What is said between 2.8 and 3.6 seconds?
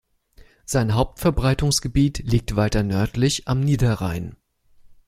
nördlich am